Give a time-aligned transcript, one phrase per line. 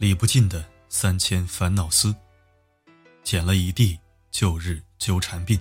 [0.00, 2.16] 理不尽的三千烦恼丝，
[3.22, 5.60] 剪了一地旧日纠缠鬓。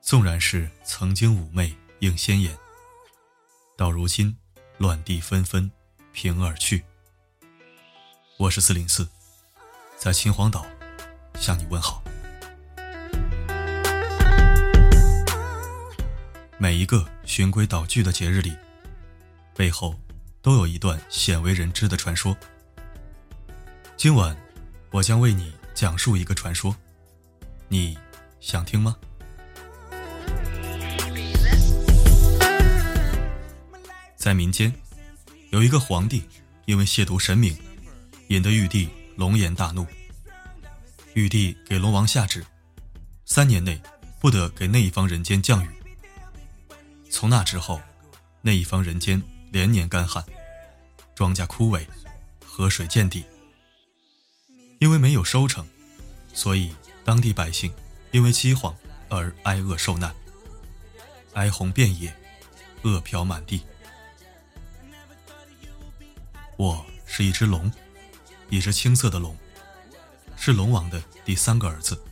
[0.00, 2.56] 纵然是曾经妩媚映仙颜，
[3.76, 4.34] 到如今
[4.78, 5.70] 乱地纷纷
[6.14, 6.82] 平而去。
[8.38, 9.06] 我是四零四，
[9.98, 10.64] 在秦皇岛
[11.34, 12.02] 向你问好。
[16.56, 18.56] 每一个循规蹈矩的节日里，
[19.54, 19.94] 背后
[20.40, 22.34] 都有一段鲜为人知的传说。
[24.02, 24.36] 今晚，
[24.90, 26.74] 我将为你讲述一个传说，
[27.68, 27.96] 你
[28.40, 28.96] 想听吗？
[34.16, 34.74] 在民间，
[35.50, 36.24] 有一个皇帝，
[36.64, 37.56] 因为亵渎神明，
[38.26, 39.86] 引得玉帝龙颜大怒。
[41.14, 42.44] 玉帝给龙王下旨，
[43.24, 43.80] 三年内
[44.18, 45.68] 不得给那一方人间降雨。
[47.08, 47.80] 从那之后，
[48.40, 50.24] 那一方人间连年干旱，
[51.14, 51.86] 庄稼枯萎，
[52.44, 53.24] 河水见底。
[54.82, 55.64] 因为没有收成，
[56.34, 57.72] 所以当地百姓
[58.10, 58.76] 因为饥荒
[59.08, 60.12] 而挨饿受难，
[61.34, 62.12] 哀鸿遍野，
[62.82, 63.62] 饿殍满地。
[66.56, 67.70] 我是一只龙，
[68.50, 69.36] 一只青色的龙，
[70.36, 72.02] 是龙王的第三个儿子。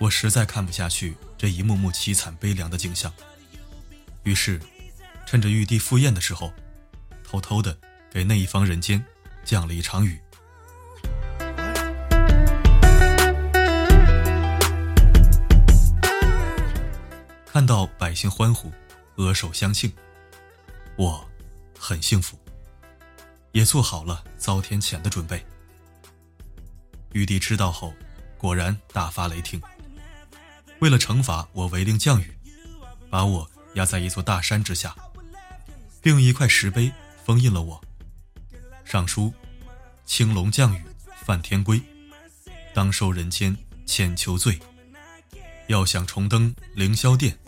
[0.00, 3.14] 我实在看不下去这一幕幕凄惨悲凉的景象，
[4.24, 4.60] 于是
[5.26, 6.52] 趁着玉帝赴宴的时候，
[7.22, 7.78] 偷偷的
[8.10, 9.04] 给那一方人间
[9.44, 10.20] 降了一场雨。
[17.60, 18.72] 看到百姓欢呼，
[19.16, 19.92] 额手相庆，
[20.96, 21.22] 我
[21.78, 22.38] 很幸福，
[23.52, 25.44] 也做好了遭天谴的准备。
[27.12, 27.92] 玉帝知道后，
[28.38, 29.60] 果然大发雷霆，
[30.78, 32.34] 为了惩罚我违令降雨，
[33.10, 34.96] 把我压在一座大山之下，
[36.00, 36.90] 并用一块石碑
[37.26, 37.78] 封印了我，
[38.86, 39.30] 上书
[40.06, 40.82] “青龙降雨
[41.26, 41.78] 犯天规，
[42.72, 44.58] 当受人间千秋罪”。
[45.68, 47.38] 要想重登凌霄殿，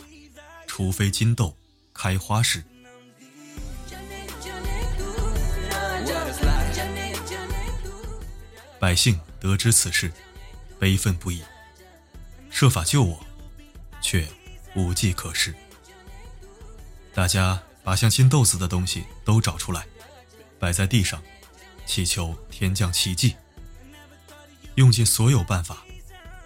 [0.75, 1.55] 除非金豆
[1.93, 2.63] 开花时。
[8.79, 10.11] 百姓得知此事，
[10.79, 11.43] 悲愤不已，
[12.49, 13.23] 设法救我，
[14.01, 14.27] 却
[14.73, 15.53] 无计可施。
[17.13, 19.85] 大家把像金豆子的东西都找出来，
[20.57, 21.21] 摆在地上，
[21.85, 23.35] 祈求天降奇迹。
[24.73, 25.85] 用尽所有办法，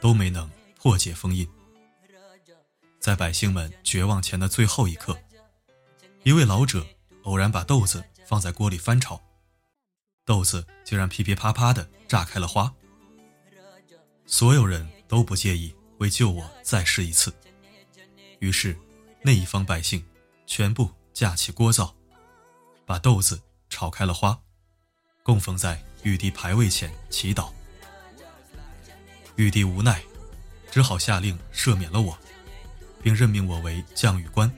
[0.02, 1.48] 都没能破解封印。
[3.08, 5.18] 在百姓们绝望前的最后一刻，
[6.24, 6.86] 一位老者
[7.24, 9.24] 偶然把豆子放在锅里翻炒，
[10.26, 12.70] 豆子竟然噼噼啪啪的炸开了花。
[14.26, 17.34] 所有人都不介意为救我再试一次，
[18.40, 18.78] 于是
[19.22, 20.06] 那一方百姓
[20.46, 21.96] 全部架起锅灶，
[22.86, 24.38] 把豆子炒开了花，
[25.24, 27.54] 供奉在玉帝牌位前祈祷。
[29.38, 30.04] 玉帝无奈，
[30.70, 32.20] 只好下令赦免了我。
[33.02, 34.52] 并任命我为降雨官。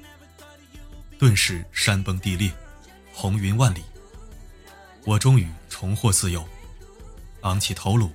[1.17, 2.51] 顿时山崩地裂，
[3.13, 3.83] 红云万里，
[5.05, 6.47] 我终于重获自由，
[7.41, 8.11] 昂起头颅，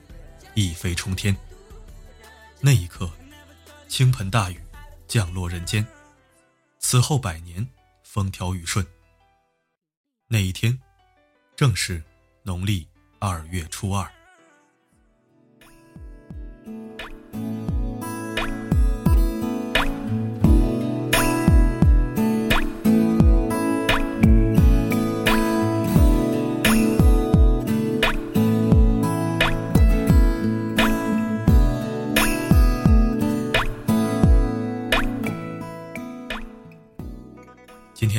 [0.55, 1.37] 一飞冲天。
[2.61, 3.11] 那一刻，
[3.89, 4.59] 倾盆大雨
[5.07, 5.87] 降落人间，
[6.79, 7.67] 此后百年
[8.03, 8.87] 风调雨顺。
[10.29, 10.81] 那一天，
[11.55, 12.03] 正是
[12.43, 14.11] 农历二月初二。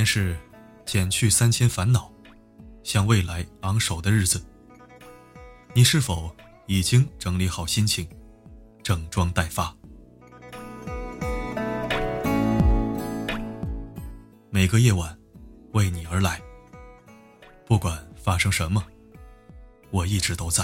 [0.06, 0.38] 是
[0.86, 2.12] 减去三千烦恼，
[2.84, 4.42] 向未来昂首的日子。
[5.74, 6.34] 你是否
[6.68, 8.08] 已经整理好心情，
[8.84, 9.76] 整装待发？
[14.50, 15.18] 每个夜晚，
[15.74, 16.40] 为你而来。
[17.66, 18.82] 不管发生什么，
[19.90, 20.64] 我一直都在。